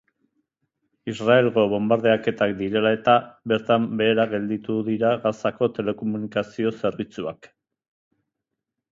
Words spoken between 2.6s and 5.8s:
direla eta, bertan behera gelditu dira Gazako